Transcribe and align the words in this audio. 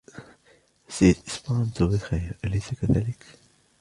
السيد 0.89 1.15
إسبرانتو 1.27 1.87
بخير, 1.87 2.37
اليسَ 2.45 2.73
كذلك؟ 2.73 3.25